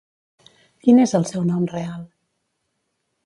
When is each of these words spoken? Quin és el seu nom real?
Quin 0.85 1.01
és 1.03 1.13
el 1.19 1.27
seu 1.31 1.45
nom 1.49 1.67
real? 1.73 2.07